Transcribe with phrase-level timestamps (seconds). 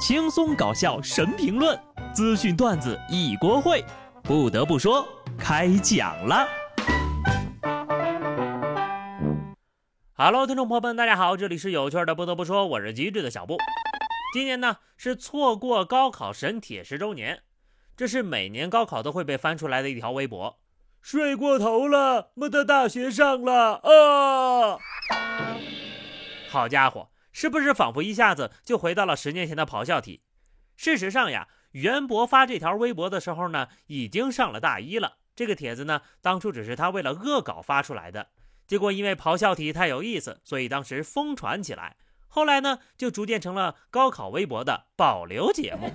[0.00, 1.78] 轻松搞笑神评论，
[2.14, 3.84] 资讯段子一锅烩。
[4.22, 5.06] 不得不说，
[5.38, 6.48] 开讲了。
[10.14, 12.14] Hello，听众朋友们，大家好，这里是有趣的。
[12.14, 13.58] 不得不说，我是机智的小布。
[14.32, 17.42] 今年呢是错过高考神帖十周年，
[17.94, 20.58] 这是每年高考都会被翻出来的一条微博。
[21.02, 24.78] 睡过头了，没得大学上了啊！
[26.48, 27.09] 好家伙！
[27.32, 30.22] 是不是仿佛一下子就回到了十年前的咆哮体？
[30.76, 35.18] 事实上呀，袁博发这条微博的时候呢，已经上了大一了。
[35.36, 38.28] 这个帖子呢，当初只是他为了恶搞发出来的，
[38.66, 41.96] 结果因为咆哮体太有意思，所以当时疯传起来。
[42.28, 45.90] 后来呢，就逐渐成了高考微博的保留节目。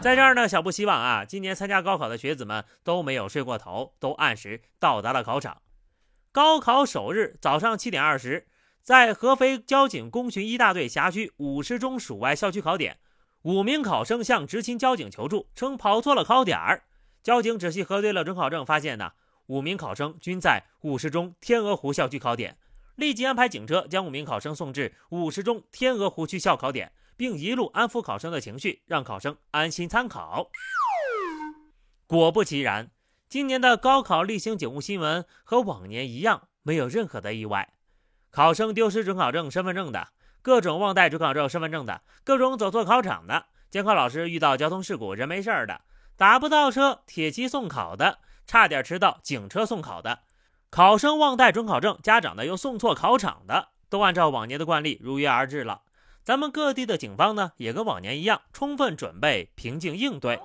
[0.00, 5.62] 在这儿呢，小布希望啊，今年参加高考的学子们都没有睡过头，都按时到达了考场。
[6.32, 8.48] 高考首日早上七点二十。
[8.84, 12.98] 在合肥交警工巡一大队辖区五十中属外校区考点，
[13.40, 16.84] 五名考生向执勤交警求助，称跑错了考点儿。
[17.22, 19.12] 交警仔细核对了准考证，发现呢，
[19.46, 22.58] 五名考生均在五十中天鹅湖校区考点，
[22.96, 30.50] 立即安排警车将五名考生送至五十中天鹅湖区校考点，并一路安抚考生的情绪，让考生安心参考。
[32.06, 32.90] 果不其然，
[33.30, 37.70] 今年的高考例行警务新闻和往年一样，没有任何的意外。
[38.34, 40.08] 考生丢失准考证、身份证的，
[40.42, 45.82] 各种忘带准考证、身份证的，各种走错考场的，监考老师遇到交通事故人没事儿的，
[46.16, 50.22] 打不到车铁骑送考的，差点迟到警车送考的，
[50.68, 55.82] 考生忘带准考证，家长呢又送错考场的，都按照往年的惯例如约而至了。
[56.24, 60.40] 咱们各地的警方呢，也跟往年一样，充分准备，平静应对。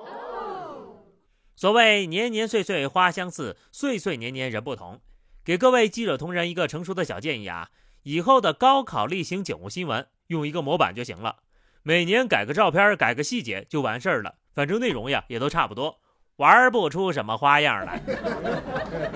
[1.55, 5.01] 所谓年年岁岁花相似，岁岁年年人不同。
[5.49, 7.69] 给各位记者同仁一个成熟的小建议啊，
[8.03, 11.37] 以后的高考例行警务新闻用一个模板就行了，
[11.81, 14.35] 每年改个照片，改个细节就完事儿了。
[14.53, 15.99] 反正内容呀也都差不多，
[16.35, 17.99] 玩不出什么花样来。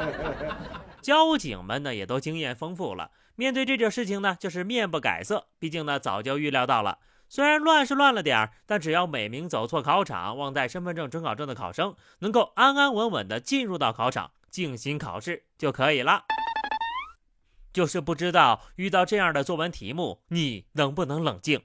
[1.04, 5.50] 交警们呢也都经验丰富了，面对这件事情呢就是面不改色。
[5.60, 6.98] 毕竟呢早就预料到了，
[7.30, 14.32] 虽然乱是乱了点儿，但只要每名走错考场、忘带身份证、准考证的考生能够安安稳稳地进入到考场。
[14.54, 16.26] 静心考试就可以了，
[17.74, 21.64] 就是不知道遇到这样的作文题目，你能不能冷静？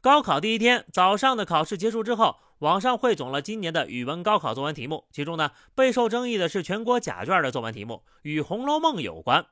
[0.00, 9.44] 高考第一天早上的考试结束之后，网上汇总了今年的语文高考作文题目，其中呢备受争议的是全国甲卷的作文题目，与《红楼梦》有关。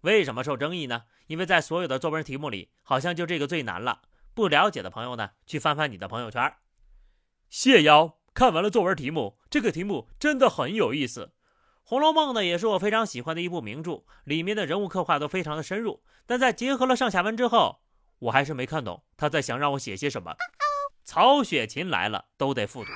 [0.00, 1.04] 为什么受争议呢？
[1.28, 4.02] 因为在所有的作文题目里，好像就这个最难了。
[4.34, 6.52] 不了解的朋友呢，去翻翻你的朋友圈。
[7.48, 11.26] 谢邀看完了作文题目，这个题目真的很有意思。
[11.90, 16.04] 《红楼梦》呢，也是我非常喜欢的一部名著，里面的人物刻画都非常的深入。
[16.24, 17.80] 但在结合了上下文之后，
[18.20, 20.36] 我还是没看懂他在想让我写些什么。
[21.02, 22.90] 曹雪芹来了，都得复读。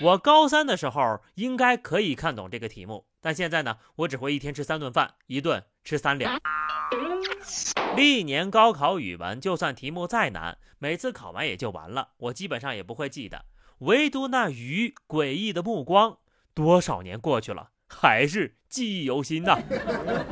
[0.00, 6.40] 我高三的时候应该可以看懂这个题目，但现在呢，我只会一天吃三顿饭，一顿吃三两。
[7.94, 13.44] 历年高考语文，就算题目再难，每次考完也就完了，我基本上也不会记得，
[13.78, 16.18] 唯独那鱼诡异的目光。
[16.58, 19.56] 多少年过去了，还是记忆犹新呐！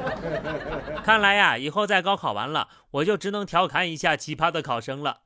[1.04, 5.20] 看来呀，以后在高考完了，我就只能调侃一下奇葩的考生了。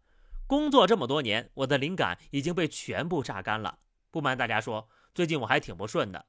[0.47, 3.79] 工作这么多年，我的灵感已经被全部榨干了。
[4.11, 6.27] 不瞒大家说，最近我还挺不顺的，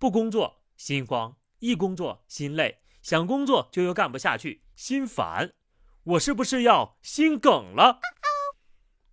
[0.00, 5.52] 不工作心慌，一工作心累，想工作就又干不下去，心烦。
[6.02, 8.00] 我是不是要心梗了？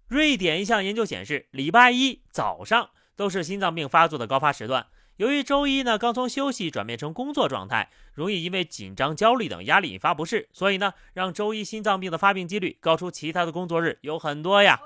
[0.07, 4.87] 瑞典一项研究显示，礼拜一早上都是心脏病发作的高发时段。
[5.17, 14.79] 由于周一呢刚从休息转变成工作状态，容易因为紧张、焦虑等压力引发不适，所以呢让周一心脏病的发病几率高出其他的工作日有很多呀。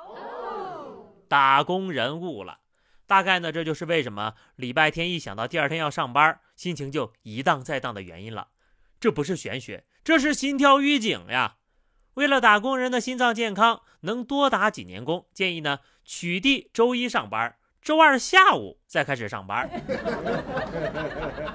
[1.28, 2.60] 打工人物了，
[3.08, 8.50] 大概呢这就是为什么礼拜天一想到第二天要上班，心情就一荡再荡的原因了。
[9.00, 11.56] 这不是玄学，这是心跳预警呀。
[12.16, 17.56] 为了打工人的心脏健康能多打几年工，建议呢取缔周一上班。
[17.82, 19.70] 周二下午再开始上班。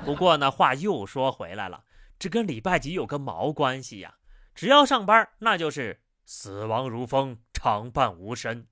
[0.05, 1.85] 不过呢，话又说回来了，
[2.19, 4.15] 这跟礼拜几有个毛关系呀？
[4.55, 8.67] 只要上班，那就是死亡如风，常伴无身。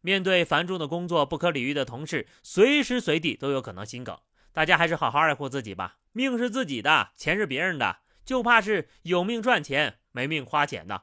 [0.00, 4.16] 面对繁重的工作、不可理喻的同事，随时随地都有可能心梗。
[4.52, 5.98] 大家还是好好爱护自己吧。
[6.12, 11.02] 命是自己的，钱是别人的，就怕是有命赚钱，没命花钱的，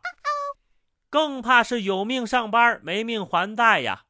[1.09, 4.05] 更怕是有命上班，没命还贷呀。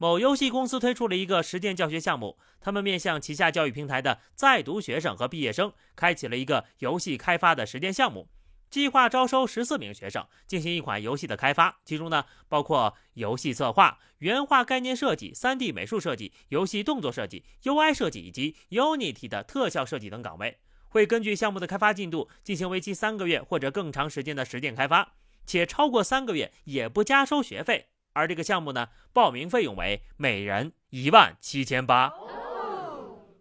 [0.00, 8.30] 某游戏公司推出了一个实践教学项目，他们面向旗下教育平台的在读学生和毕业生，开启了一个游戏开发的实践项目。
[8.70, 20.60] 计划招收十四名学生进行一款游戏的开发，其中呢包括游戏策划、原画概念设计、3D 美术设计、游戏动作设计、UI 设计以及 Unity 的特效设计等岗位。
[20.88, 27.89] 会根据项目的开发进度进行为期三个月或者更长时间的实践开发，且超过三个月也不加收学费。
[28.12, 32.12] 而这个项目呢，报名费用为每人一万七千八。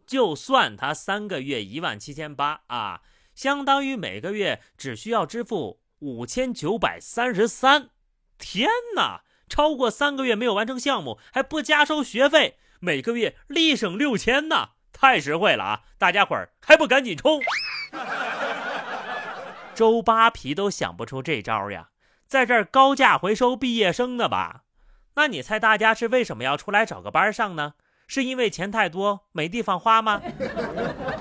[0.05, 3.01] 就算他三个月一万七千八啊。
[3.35, 7.89] 相当于每个月只需要支付五千九百三十三，
[8.37, 9.21] 天哪！
[9.47, 15.83] 超过三个月没有完成项目还不加收学费，每个月立省六千呢，太实惠了啊！
[15.97, 17.39] 大家伙儿还不赶紧冲！
[19.73, 21.91] 周扒皮都想不出这招呀，
[22.29, 24.61] 在这儿高价回收毕业生的吧？
[25.15, 27.73] 那你猜大家是为什么要出来找个班上呢？
[28.05, 30.21] 是因为钱太多没地方花吗？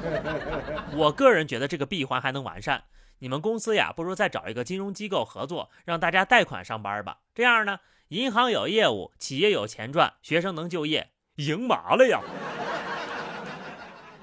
[0.92, 2.84] 我个人觉得这个闭环还能完善。
[3.20, 7.16] 你们公司呀，不如再找一个金融机构合作，让大家贷款上班吧。
[7.34, 12.20] 这样呢，银行有业务，企业有钱赚，学生能就业，赢麻了呀！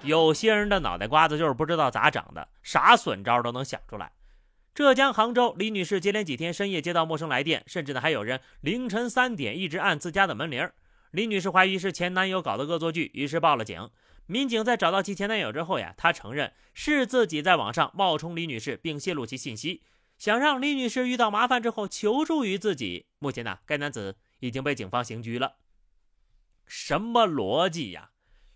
[0.03, 4.11] 有些人的脑袋瓜子就是不知道咋整的，啥损招都能想出来。
[4.75, 10.69] 浙江杭州李女士接连几天深夜接到陌生来电，甚至呢还有人凌晨三点一直按自家的门铃。
[11.11, 13.89] 李女士怀疑是前男友搞的恶作剧，于是报了警。
[14.25, 19.81] 民警在找到其前男友之后呀，他承认是自己在网上冒充李女士，并泄露其信息，
[20.17, 23.05] 想让李女士遇到麻烦之后求助于自己。
[23.19, 25.53] 目前呢，该男子已经被警方刑拘了。
[26.65, 28.09] 什么逻辑呀？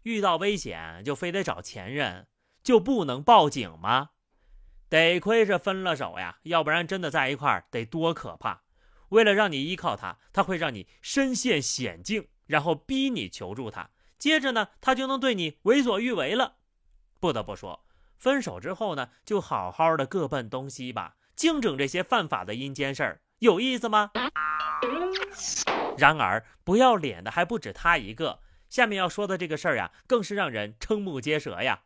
[0.03, 2.27] 遇到危险就非得找前任，
[2.61, 4.09] 就不能报警吗？
[4.89, 8.63] 得亏是分了手呀，要不然真的在一块儿得多可怕！
[9.09, 12.27] 为了让你依靠他，他会让你身陷险境。
[12.47, 16.55] 然后逼你求助他，接着呢，他就能对你为所欲为了。
[17.19, 17.85] 不得不说，
[18.17, 24.09] 分手之后呢，就好好的各奔东西吧，净整这些犯法的阴间事儿，有意思吗？
[25.95, 28.39] 然而，不要脸的还不止他一个。
[28.67, 31.83] 下面要说的这个事儿呀，更是让人瞠目结舌呀。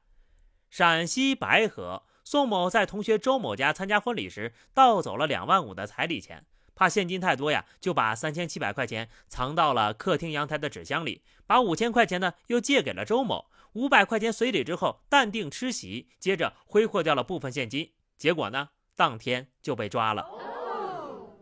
[0.70, 6.46] 陕西白河，宋某在同学周某家参加婚礼时，盗走了两万五的彩礼钱。
[6.75, 20.28] 怕现金太多呀，就把三千七百块钱藏到了客厅阳台的纸箱里，把五千块钱呢又借给了周某，五百块钱随礼之后淡定吃席，接着挥霍掉了部分现金，结果呢当天就被抓了。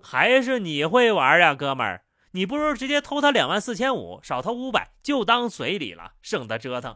[0.02, 6.94] 还是你会玩呀，哥们儿，你不如直接偷他两万四千五，少偷五百就当随礼了，省得折腾。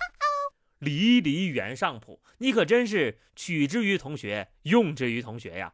[0.85, 5.73] 离离原上谱，你可真是取之于同学，用之于同学呀。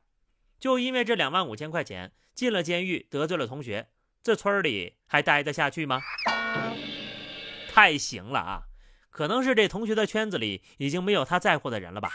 [0.59, 2.13] 就因为这两万五千块钱。
[2.33, 3.89] 进了监狱，得罪了同学，
[4.23, 6.01] 这村里还待得下去吗？
[7.69, 8.61] 太行了啊！
[9.09, 12.09] 可能是这同学的圈子里已经没有他在乎的人了吧。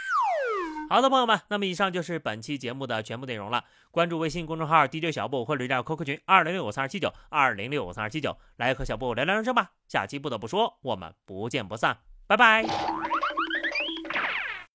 [0.88, 3.66] 好的，朋友们，那么以上就是本期节目的全部内容了。
[3.90, 9.72] 关注微信公众号 DJ 小布或者加 QQ 群二零六五三二七九二零六五三二七九，来和小布聊聊人生吧。
[9.86, 13.15] 下期不得不说，我们不见不散，拜拜。